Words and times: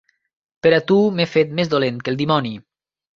Per 0.61 0.69
a 0.77 0.79
tu 0.91 0.97
m'he 1.17 1.27
fet 1.33 1.53
més 1.59 1.69
dolent 1.73 1.99
que 2.07 2.11
el 2.13 2.17
dimoni. 2.23 2.55